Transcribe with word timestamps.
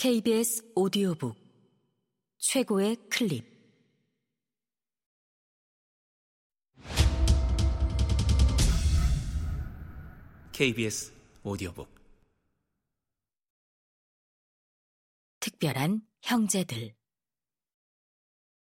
KBS 0.00 0.62
오디오북. 0.76 1.34
최고의 2.36 2.94
클립. 3.10 3.44
KBS 10.52 11.12
오디오북. 11.42 11.92
특별한 15.40 16.06
형제들. 16.22 16.94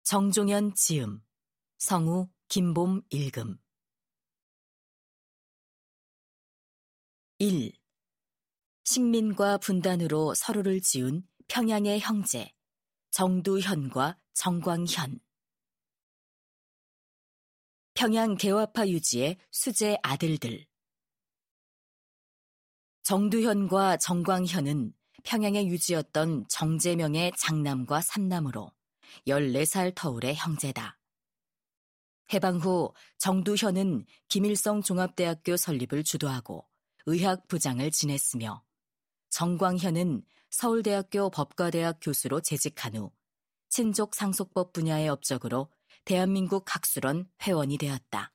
정종현 0.04 0.74
지음 0.76 1.20
성우 1.78 2.28
김봄 2.46 3.02
읽음 3.10 3.58
1. 7.38 7.83
식민과 8.84 9.58
분단으로 9.58 10.34
서로를 10.34 10.80
지운 10.82 11.26
평양의 11.48 12.00
형제 12.00 12.52
정두현과 13.12 14.18
정광현 14.34 15.20
평양 17.94 18.36
개화파 18.36 18.86
유지의 18.88 19.38
수제 19.50 19.96
아들들 20.02 20.66
정두현과 23.04 23.96
정광현은 23.96 24.92
평양에 25.22 25.66
유지였던 25.66 26.46
정재명의 26.48 27.32
장남과 27.38 28.02
삼남으로 28.02 28.70
14살 29.26 29.94
터울의 29.94 30.34
형제다. 30.34 30.98
해방 32.32 32.58
후 32.58 32.92
정두현은 33.18 34.04
김일성 34.28 34.82
종합대학교 34.82 35.56
설립을 35.56 36.04
주도하고 36.04 36.66
의학 37.06 37.46
부장을 37.48 37.90
지냈으며 37.90 38.62
정광현은 39.34 40.22
서울대학교 40.50 41.28
법과대학 41.28 41.98
교수로 42.00 42.40
재직한 42.40 42.94
후 42.94 43.10
친족 43.68 44.14
상속법 44.14 44.72
분야의 44.72 45.08
업적으로 45.08 45.72
대한민국 46.04 46.72
학술원 46.72 47.28
회원이 47.42 47.76
되었다. 47.78 48.32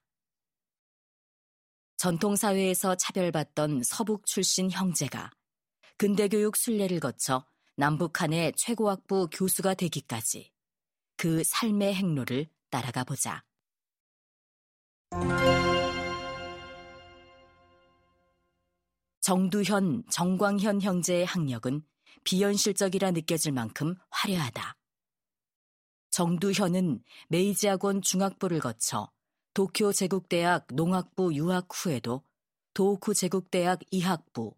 전통사회에서 1.96 2.96
차별받던 2.96 3.84
서북 3.84 4.26
출신 4.26 4.70
형제가 4.70 5.32
근대교육 5.96 6.58
순례를 6.58 7.00
거쳐 7.00 7.46
남북한의 7.78 8.52
최고학부 8.58 9.30
교수가 9.32 9.76
되기까지 9.76 10.52
그 11.16 11.46
삶의 11.46 11.96
행로를 11.96 12.50
따라가 12.70 13.06
보자. 13.06 13.46
정두현, 19.30 20.06
정광현 20.10 20.82
형제의 20.82 21.24
학력은 21.24 21.84
비현실적이라 22.24 23.12
느껴질 23.12 23.52
만큼 23.52 23.94
화려하다. 24.10 24.76
정두현은 26.10 27.04
메이지학원 27.28 28.02
중학부를 28.02 28.60
거쳐 28.60 29.12
도쿄 29.54 29.94
제국대학 29.94 30.66
농학부 30.74 31.32
유학 31.36 31.68
후에도 31.72 32.24
도호쿠 32.74 33.14
제국대학 33.14 33.82
이학부, 33.92 34.56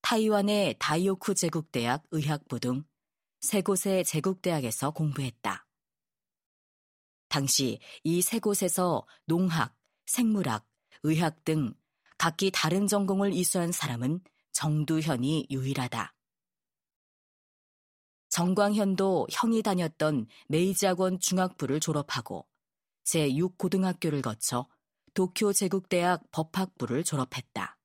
타이완의 0.00 0.76
다이오쿠 0.78 1.34
제국대학 1.34 2.04
의학부 2.10 2.60
등 2.60 2.86
세 3.42 3.60
곳의 3.60 4.06
제국대학에서 4.06 4.92
공부했다. 4.92 5.66
당시 7.28 7.80
이 8.02 8.22
세 8.22 8.38
곳에서 8.38 9.06
농학, 9.26 9.76
생물학, 10.06 10.66
의학 11.02 11.44
등 11.44 11.74
각기 12.24 12.50
다른 12.50 12.86
전공을 12.86 13.34
이수한 13.34 13.70
사람은 13.70 14.18
정두현이 14.52 15.48
유일하다. 15.50 16.14
정광현도 18.30 19.26
형이 19.30 19.60
다녔던 19.60 20.26
메이지학원 20.48 21.20
중학부를 21.20 21.80
졸업하고 21.80 22.48
제6고등학교를 23.04 24.22
거쳐 24.22 24.66
도쿄 25.12 25.52
제국대학 25.52 26.22
법학부를 26.30 27.04
졸업했다. 27.04 27.76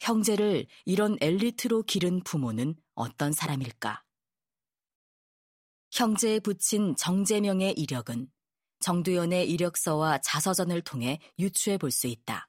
형제를 0.00 0.66
이런 0.86 1.18
엘리트로 1.20 1.82
기른 1.82 2.22
부모는 2.22 2.76
어떤 2.94 3.32
사람일까? 3.32 4.02
형제에 5.92 6.40
붙인 6.40 6.96
정재명의 6.96 7.74
이력은 7.74 8.32
정두현의 8.80 9.50
이력서와 9.50 10.22
자서전을 10.22 10.80
통해 10.80 11.18
유추해 11.38 11.76
볼 11.76 11.90
수 11.90 12.06
있다. 12.06 12.48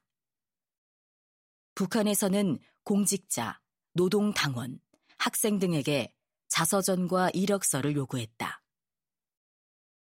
북한에서는 1.75 2.57
공직자, 2.83 3.61
노동당원, 3.93 4.79
학생 5.17 5.59
등에게 5.59 6.13
자서전과 6.47 7.31
이력서를 7.33 7.95
요구했다. 7.95 8.63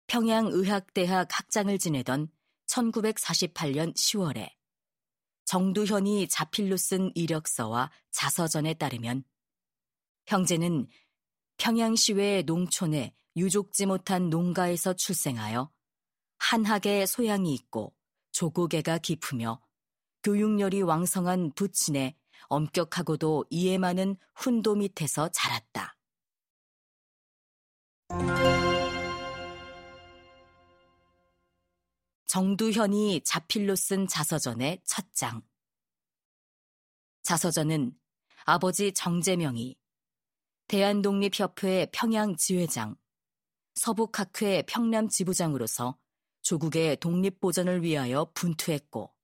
평양의학대학 0.07 1.27
학장을 1.31 1.77
지내던 1.77 2.29
1948년 2.67 3.93
10월에 3.95 4.51
정두현이 5.45 6.27
자필로 6.27 6.77
쓴 6.77 7.11
이력서와 7.13 7.91
자서전에 8.11 8.73
따르면 8.75 9.23
형제는 10.27 10.87
평양시외 11.57 12.43
농촌에 12.43 13.13
유족지 13.35 13.85
못한 13.85 14.29
농가에서 14.29 14.93
출생하여 14.93 15.71
한학의 16.37 17.05
소양이 17.07 17.53
있고 17.53 17.93
조고개가 18.31 18.99
깊으며 18.99 19.64
교육열이 20.25 20.81
왕성한 20.81 21.51
부친의 21.51 22.15
엄격하고도 22.47 23.45
이해 23.51 23.77
많은 23.77 24.17
훈도 24.33 24.73
밑에서 24.73 25.29
자랐다. 25.29 25.95
정두현이 32.25 33.21
자필로 33.23 33.75
쓴 33.75 34.07
자서전의 34.07 34.81
첫 34.83 35.05
장. 35.13 35.43
자서전은 37.21 37.95
아버지 38.45 38.93
정재명이 38.93 39.77
대한독립협회 40.67 41.89
평양 41.91 42.35
지회장, 42.35 42.95
서북학회 43.75 44.63
평남 44.63 45.07
지부장으로서 45.07 45.99
조국의 46.41 46.97
독립보전을 46.97 47.83
위하여 47.83 48.31
분투했고 48.33 49.14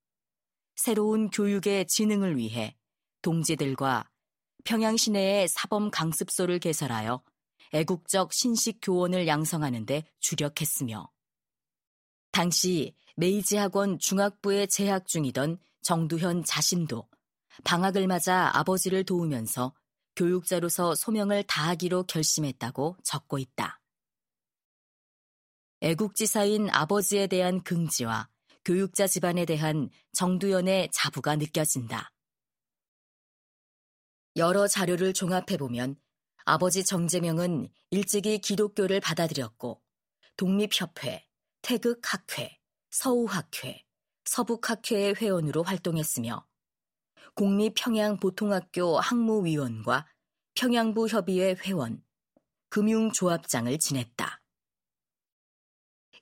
새로운 0.81 1.29
교육의 1.29 1.85
진흥을 1.85 2.37
위해 2.37 2.75
동지들과 3.21 4.09
평양 4.63 4.97
시내의 4.97 5.47
사범 5.47 5.91
강습소를 5.91 6.57
개설하여 6.57 7.23
애국적 7.71 8.33
신식 8.33 8.79
교원을 8.81 9.27
양성하는 9.27 9.85
데 9.85 10.03
주력했으며 10.21 11.07
당시 12.31 12.95
메이지 13.15 13.57
학원 13.57 13.99
중학부에 13.99 14.65
재학 14.65 15.05
중이던 15.05 15.59
정두현 15.83 16.45
자신도 16.45 17.07
방학을 17.63 18.07
맞아 18.07 18.49
아버지를 18.57 19.03
도우면서 19.03 19.75
교육자로서 20.15 20.95
소명을 20.95 21.43
다하기로 21.43 22.05
결심했다고 22.07 22.97
적고 23.03 23.37
있다. 23.37 23.79
애국지사인 25.81 26.71
아버지에 26.71 27.27
대한 27.27 27.61
긍지와 27.61 28.31
교육자 28.63 29.07
집안에 29.07 29.45
대한 29.45 29.89
정두연의 30.13 30.89
자부가 30.93 31.35
느껴진다. 31.35 32.11
여러 34.35 34.67
자료를 34.67 35.13
종합해보면 35.13 35.95
아버지 36.45 36.83
정재명은 36.83 37.69
일찍이 37.89 38.39
기독교를 38.39 38.99
받아들였고 38.99 39.81
독립협회, 40.37 41.27
태극학회, 41.61 42.57
서우학회, 42.91 43.83
서북학회의 44.25 45.15
회원으로 45.15 45.63
활동했으며 45.63 46.45
국립평양보통학교 47.35 48.99
학무위원과 48.99 50.07
평양부 50.53 51.07
협의회 51.07 51.55
회원, 51.65 52.03
금융조합장을 52.69 53.77
지냈다. 53.79 54.41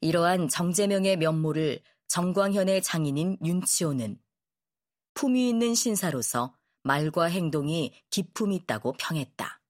이러한 0.01 0.47
정재명의 0.47 1.18
면모를 1.18 1.81
정광현의 2.09 2.81
장인인 2.81 3.38
윤치호는 3.45 4.19
품위 5.13 5.47
있는 5.47 5.75
신사로서 5.75 6.57
말과 6.81 7.25
행동이 7.25 7.94
기품 8.09 8.51
있다고 8.51 8.94
평했다. 8.94 9.61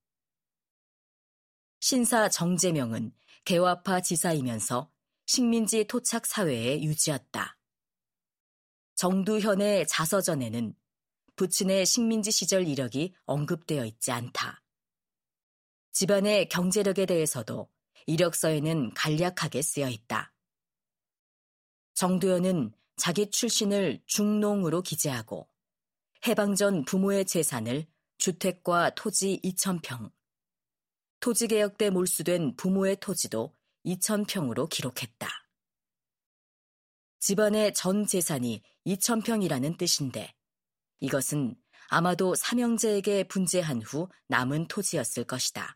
신사 1.82 2.30
정재명은 2.30 3.14
개화파 3.44 4.00
지사이면서 4.02 4.90
식민지 5.26 5.84
토착 5.84 6.26
사회에 6.26 6.82
유지했다. 6.82 7.58
정두현의 8.96 9.86
자서전에는 9.88 10.74
부친의 11.36 11.86
식민지 11.86 12.32
시절 12.32 12.70
이력이 12.70 13.16
언급되어 13.26 13.84
있지 13.84 14.12
않다. 14.14 14.64
집안의 15.92 16.48
경제력에 16.48 17.06
대해서도 17.06 17.70
이력서에는 18.06 18.94
간략하게 18.94 19.62
쓰여 19.62 19.90
있다. 19.90 20.34
정두현은 22.00 22.72
자기 22.96 23.30
출신을 23.30 24.02
중농으로 24.06 24.84
기재하고 24.84 25.50
해방 26.26 26.56
전 26.56 26.86
부모의 26.86 27.26
재산을 27.26 27.88
주택과 28.18 28.92
토지 28.96 29.42
2천평, 29.44 30.10
토지개혁 31.20 31.78
때 31.78 31.90
몰수된 31.90 32.56
부모의 32.56 33.02
토지도 33.02 33.54
2천평으로 33.86 34.70
기록했다. 34.70 35.28
집안의 37.20 37.74
전 37.74 38.08
재산이 38.08 38.64
2천평이라는 38.86 39.78
뜻인데 39.78 40.34
이것은 41.02 41.58
아마도 41.90 42.34
삼형제에게 42.34 43.26
분재한 43.26 43.82
후 43.82 44.08
남은 44.30 44.70
토지였을 44.70 45.26
것이다. 45.26 45.76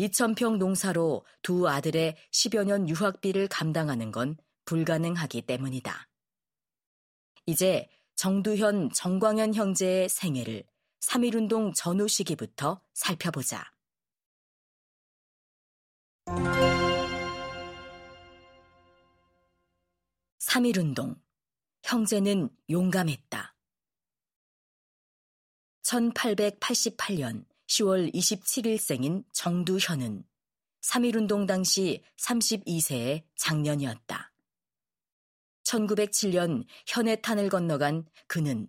2천평 0.00 0.56
농사로 0.56 1.26
두 1.42 1.68
아들의 1.68 2.16
10여 2.30 2.64
년 2.64 2.88
유학비를 2.88 3.48
감당하는 3.48 4.10
건 4.10 4.38
불가능하기 4.64 5.42
때문이다. 5.42 6.08
이제 7.44 7.86
정두현, 8.16 8.92
정광현 8.92 9.54
형제의 9.54 10.08
생애를 10.08 10.64
3.1운동 11.00 11.74
전후 11.74 12.08
시기부터 12.08 12.80
살펴보자. 12.94 13.70
3.1운동. 20.38 21.20
형제는 21.82 22.50
용감했다. 22.70 23.54
1888년 25.82 27.49
10월 27.70 28.12
27일 28.12 28.78
생인 28.78 29.22
정두현은 29.32 30.24
3.1운동 30.82 31.46
당시 31.46 32.02
32세의 32.18 33.22
장년이었다. 33.36 34.32
1907년 35.62 36.64
현해탄을 36.88 37.48
건너간 37.48 38.06
그는 38.26 38.68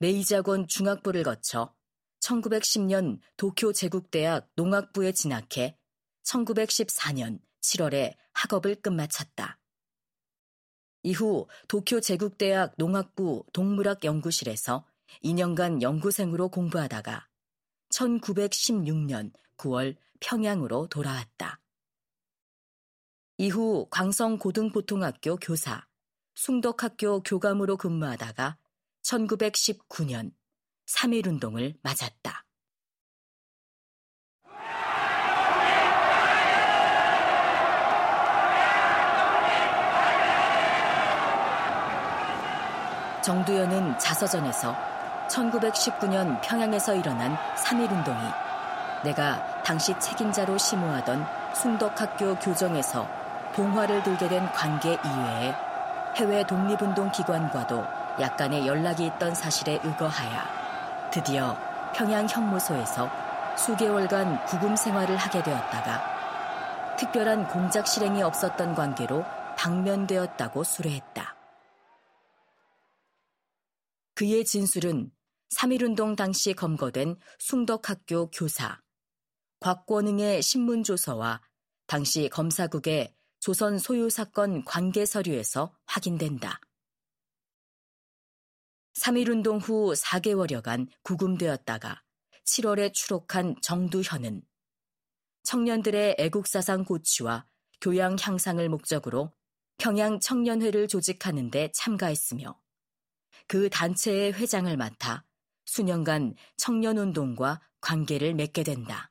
메이자곤 0.00 0.66
중학부를 0.66 1.22
거쳐 1.22 1.72
1910년 2.20 3.20
도쿄 3.36 3.72
제국대학 3.72 4.50
농학부에 4.56 5.12
진학해 5.12 5.78
1914년 6.24 7.40
7월에 7.60 8.14
학업을 8.32 8.76
끝마쳤다. 8.76 9.60
이후 11.04 11.46
도쿄 11.68 12.00
제국대학 12.00 12.74
농학부 12.76 13.44
동물학 13.52 14.04
연구실에서 14.04 14.84
2년간 15.22 15.82
연구생으로 15.82 16.48
공부하다가 16.48 17.28
1916년 17.92 19.32
9월 19.56 19.96
평양으로 20.20 20.88
돌아왔다. 20.88 21.60
이후 23.38 23.86
광성 23.90 24.38
고등보통학교 24.38 25.36
교사, 25.36 25.86
숭덕학교 26.34 27.22
교감으로 27.22 27.76
근무하다가 27.76 28.56
1919년 29.02 30.32
3.1운동을 30.86 31.76
맞았다. 31.82 32.44
정두현은 43.22 43.98
자서전에서 44.00 44.91
1919년 45.32 46.40
평양에서 46.42 46.94
일어난 46.94 47.36
3.1운동이 47.56 49.02
내가 49.04 49.62
당시 49.62 49.98
책임자로 49.98 50.58
심호하던 50.58 51.26
숭덕학교 51.54 52.36
교정에서 52.36 53.08
봉화를 53.54 54.02
들게 54.02 54.28
된 54.28 54.50
관계 54.52 54.92
이외에 54.92 55.54
해외 56.16 56.44
독립운동 56.46 57.10
기관과도 57.10 57.84
약간의 58.20 58.66
연락이 58.66 59.06
있던 59.06 59.34
사실에 59.34 59.80
의거하여 59.82 61.10
드디어 61.10 61.56
평양 61.94 62.26
형무소에서 62.28 63.10
수개월간 63.56 64.44
구금 64.46 64.76
생활을 64.76 65.16
하게 65.16 65.42
되었다가 65.42 66.96
특별한 66.96 67.48
공작 67.48 67.86
실행이 67.86 68.22
없었던 68.22 68.74
관계로 68.74 69.24
방면되었다고 69.56 70.64
수뢰했다. 70.64 71.34
그의 74.14 74.44
진술은 74.44 75.10
3.1운동 75.56 76.16
당시 76.16 76.54
검거된 76.54 77.16
숭덕학교 77.38 78.30
교사, 78.30 78.80
곽권응의 79.60 80.42
신문조서와 80.42 81.42
당시 81.86 82.28
검사국의 82.28 83.14
조선 83.38 83.78
소유 83.78 84.08
사건 84.08 84.64
관계 84.64 85.04
서류에서 85.04 85.76
확인된다. 85.86 86.60
3.1운동 88.94 89.60
후 89.60 89.92
4개월여간 89.94 90.88
구금되었다가 91.02 92.02
7월에 92.44 92.92
추록한 92.92 93.56
정두현은 93.62 94.42
청년들의 95.42 96.16
애국사상 96.18 96.84
고취와 96.84 97.46
교양 97.80 98.16
향상을 98.18 98.66
목적으로 98.68 99.32
평양 99.78 100.20
청년회를 100.20 100.88
조직하는 100.88 101.50
데 101.50 101.70
참가했으며 101.74 102.60
그 103.48 103.68
단체의 103.68 104.34
회장을 104.34 104.74
맡아 104.76 105.24
수년간 105.64 106.34
청년운동과 106.56 107.60
관계를 107.80 108.34
맺게 108.34 108.62
된다. 108.62 109.10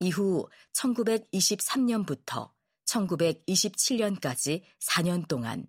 이후 0.00 0.48
1923년부터 0.72 2.52
1927년까지 2.86 4.62
4년 4.80 5.26
동안 5.28 5.66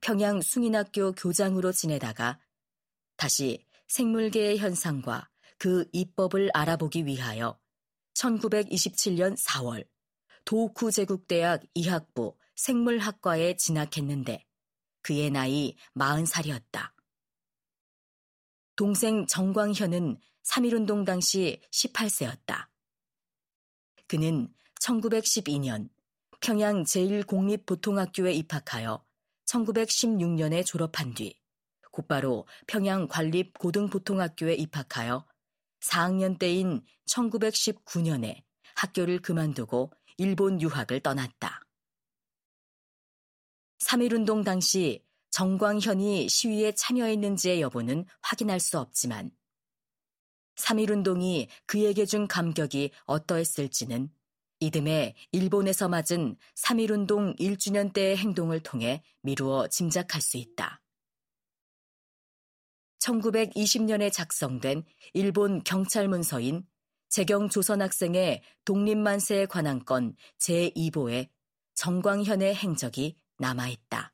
평양 0.00 0.40
숭인학교 0.40 1.12
교장으로 1.12 1.72
지내다가 1.72 2.40
다시 3.16 3.64
생물계의 3.88 4.58
현상과 4.58 5.30
그 5.58 5.86
입법을 5.92 6.50
알아보기 6.52 7.06
위하여 7.06 7.58
1927년 8.14 9.36
4월 9.38 9.86
도쿠 10.44 10.90
제국대학 10.90 11.62
이학부 11.74 12.36
생물학과에 12.56 13.56
진학했는데 13.56 14.44
그의 15.02 15.30
나이 15.30 15.76
40살이었다. 15.96 16.93
동생 18.76 19.26
정광현은 19.26 20.18
3.1운동 20.42 21.04
당시 21.04 21.60
18세였다. 21.70 22.66
그는 24.06 24.52
1912년 24.80 25.88
평양 26.40 26.82
제1공립보통학교에 26.82 28.34
입학하여 28.34 29.04
1916년에 29.46 30.66
졸업한 30.66 31.14
뒤 31.14 31.38
곧바로 31.90 32.46
평양 32.66 33.06
관립고등보통학교에 33.06 34.54
입학하여 34.54 35.24
4학년 35.80 36.38
때인 36.38 36.84
1919년에 37.06 38.42
학교를 38.74 39.20
그만두고 39.20 39.92
일본 40.16 40.60
유학을 40.60 41.00
떠났다. 41.00 41.60
3.1운동 43.78 44.44
당시 44.44 45.04
정광현이 45.34 46.28
시위에 46.28 46.70
참여했는지의 46.76 47.60
여부는 47.60 48.06
확인할 48.22 48.60
수 48.60 48.78
없지만 48.78 49.32
3.1운동이 50.54 51.48
그에게 51.66 52.06
준 52.06 52.28
감격이 52.28 52.92
어떠했을지는 53.06 54.10
이듬해 54.60 55.16
일본에서 55.32 55.88
맞은 55.88 56.36
3.1운동 56.54 57.36
1주년 57.36 57.92
때의 57.92 58.16
행동을 58.16 58.60
통해 58.60 59.02
미루어 59.22 59.66
짐작할 59.66 60.20
수 60.20 60.36
있다. 60.36 60.80
1920년에 63.00 64.12
작성된 64.12 64.84
일본 65.14 65.64
경찰 65.64 66.06
문서인 66.06 66.64
재경 67.08 67.48
조선 67.48 67.82
학생의 67.82 68.40
독립만세에 68.64 69.46
관한 69.46 69.84
건 69.84 70.14
제2보에 70.38 71.28
정광현의 71.74 72.54
행적이 72.54 73.16
남아있다. 73.38 74.13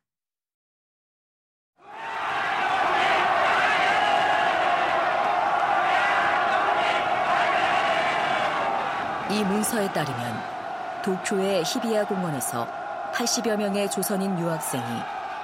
문서에 9.61 9.93
따르면 9.93 11.03
도쿄의 11.05 11.65
히비야 11.65 12.07
공원에서 12.07 12.67
80여 13.13 13.57
명의 13.57 13.91
조선인 13.91 14.39
유학생이 14.39 14.85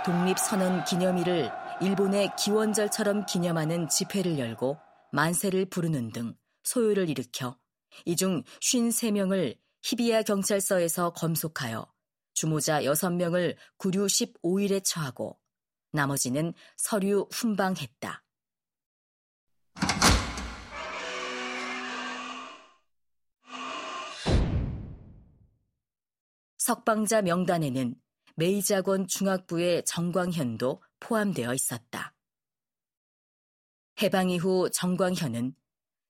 독립선언 0.06 0.84
기념일을 0.84 1.50
일본의 1.82 2.30
기원절처럼 2.38 3.26
기념하는 3.26 3.88
집회를 3.88 4.38
열고 4.38 4.78
만세를 5.12 5.66
부르는 5.66 6.12
등 6.12 6.34
소요를 6.62 7.10
일으켜 7.10 7.58
이 8.06 8.16
중 8.16 8.42
53명을 8.62 9.58
히비야 9.82 10.22
경찰서에서 10.22 11.10
검속하여 11.10 11.86
주모자 12.32 12.80
6명을 12.82 13.56
구류 13.76 14.06
15일에 14.06 14.82
처하고 14.82 15.38
나머지는 15.92 16.54
서류 16.76 17.28
훈방했다. 17.32 18.22
석방자 26.66 27.22
명단에는 27.22 27.94
메이자권 28.34 29.06
중학부의 29.06 29.84
정광현도 29.84 30.82
포함되어 30.98 31.54
있었다. 31.54 32.12
해방 34.02 34.30
이후 34.30 34.68
정광현은 34.72 35.54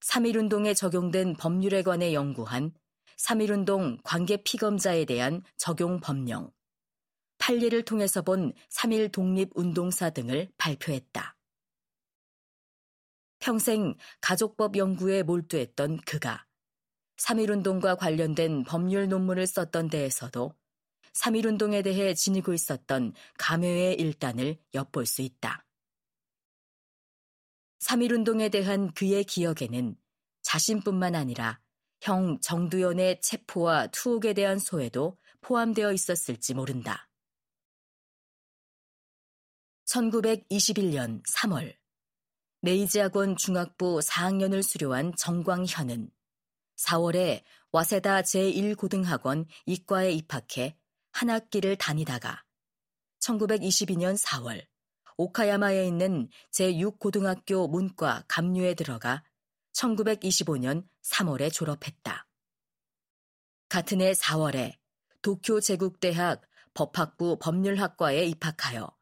3.1운동에 0.00 0.74
적용된 0.74 1.34
법률에 1.34 1.82
관해 1.82 2.14
연구한 2.14 2.72
3.1운동 3.18 4.00
관계 4.02 4.38
피검자에 4.38 5.04
대한 5.04 5.42
적용 5.58 6.00
법령, 6.00 6.50
판례를 7.36 7.84
통해서 7.84 8.22
본 8.22 8.54
3.1 8.70 9.12
독립운동사 9.12 10.08
등을 10.08 10.48
발표했다. 10.56 11.36
평생 13.40 13.94
가족법 14.22 14.78
연구에 14.78 15.22
몰두했던 15.22 15.98
그가 16.06 16.45
3.1운동과 17.16 17.98
관련된 17.98 18.64
법률 18.64 19.08
논문을 19.08 19.46
썼던 19.46 19.88
데에서도 19.88 20.54
3.1운동에 21.14 21.82
대해 21.82 22.14
지니고 22.14 22.52
있었던 22.52 23.14
감회의 23.38 23.94
일단을 23.94 24.58
엿볼 24.74 25.06
수 25.06 25.22
있다. 25.22 25.64
3.1운동에 27.80 28.50
대한 28.50 28.92
그의 28.92 29.24
기억에는 29.24 29.96
자신뿐만 30.42 31.14
아니라 31.14 31.60
형 32.00 32.38
정두연의 32.40 33.20
체포와 33.20 33.88
투옥에 33.88 34.34
대한 34.34 34.58
소회도 34.58 35.18
포함되어 35.40 35.92
있었을지 35.92 36.54
모른다. 36.54 37.08
1921년 39.86 41.22
3월 41.24 41.74
메이지학원 42.60 43.36
중학부 43.36 44.00
4학년을 44.00 44.62
수료한 44.62 45.14
정광현은 45.16 46.10
4월에 46.76 47.42
와세다 47.72 48.22
제1고등학원 48.22 49.46
이과에 49.66 50.12
입학해 50.12 50.76
한 51.12 51.30
학기를 51.30 51.76
다니다가 51.76 52.44
1922년 53.20 54.18
4월 54.18 54.64
오카야마에 55.16 55.86
있는 55.86 56.28
제6고등학교 56.52 57.68
문과 57.70 58.24
감류에 58.28 58.74
들어가 58.74 59.24
1925년 59.72 60.86
3월에 61.02 61.52
졸업했다. 61.52 62.26
같은 63.68 64.00
해 64.00 64.12
4월에 64.12 64.74
도쿄 65.22 65.60
제국대학 65.60 66.42
법학부 66.74 67.38
법률학과에 67.40 68.26
입학하여 68.26 68.94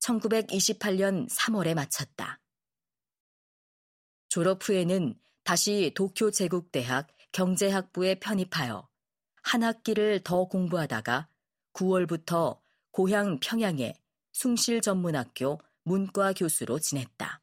1928년 0.00 1.30
3월에 1.30 1.74
마쳤다. 1.74 2.40
졸업 4.28 4.66
후에는 4.66 5.14
다시 5.44 5.92
도쿄 5.94 6.30
제국대학 6.30 7.08
경제학부에 7.32 8.16
편입하여 8.16 8.88
한 9.42 9.62
학기를 9.62 10.20
더 10.20 10.44
공부하다가 10.44 11.28
9월부터 11.72 12.60
고향 12.90 13.40
평양의 13.40 13.94
숭실전문학교 14.32 15.60
문과 15.84 16.32
교수로 16.32 16.78
지냈다. 16.78 17.40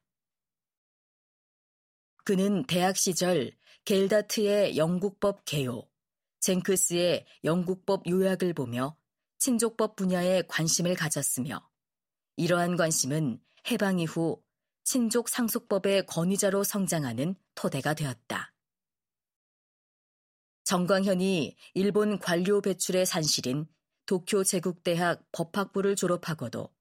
그는 2.24 2.63
대학 2.65 2.96
시절 2.96 3.51
겔다트의 3.86 4.77
영국법 4.77 5.46
개요, 5.46 5.89
젠크스의 6.39 7.25
영국법 7.44 8.08
요약을 8.08 8.53
보며 8.53 8.96
친족법 9.39 9.96
분야에 9.96 10.44
관심을 10.48 10.96
가졌으며 10.96 11.68
이러한 12.36 12.77
관심은 12.77 13.41
해방 13.70 14.00
이후 14.00 14.41
친족 14.91 15.29
상속법의 15.29 16.08
권위자로 16.08 16.63
성장하는 16.63 17.36
토대가 17.53 17.93
되었다. 17.93 18.55
정광현이 20.63 21.55
일본 21.75 22.17
관료 22.17 22.60
배출의 22.60 23.05
산실인 23.05 23.67
도쿄 24.08 24.43
제국대학 24.43 25.24
법학부를 25.31 25.96
졸업하고도 25.96 26.74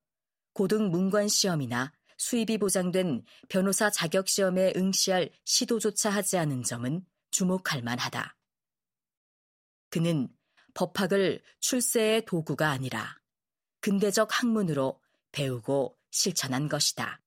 고등 0.54 0.90
문관 0.90 1.28
시험이나 1.28 1.92
수입이 2.16 2.56
보장된 2.56 3.26
변호사 3.50 3.90
자격 3.90 4.26
시험에 4.26 4.72
응시할 4.74 5.28
시도조차 5.44 6.08
하지 6.08 6.38
않은 6.38 6.62
점은 6.62 7.04
주목할 7.30 7.82
만하다. 7.82 8.38
그는 9.90 10.34
법학을 10.72 11.42
출세의 11.60 12.24
도구가 12.24 12.70
아니라 12.70 13.20
근대적 13.82 14.28
학문으로 14.30 14.98
배우고 15.30 15.98
실천한 16.10 16.70
것이다. 16.70 17.20